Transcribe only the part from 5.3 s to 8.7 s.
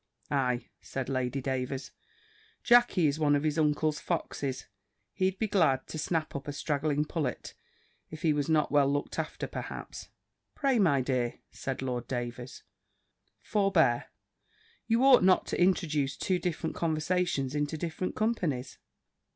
be glad to snap up a straggling pullet, if he was